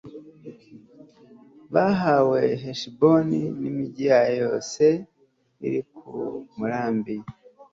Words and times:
bahawe 1.73 2.41
heshiboni 2.63 3.41
n'imigi 3.59 4.03
yayo 4.09 4.33
yose 4.43 4.85
iri 5.65 5.81
ku 5.95 6.09
murambi 6.57 7.15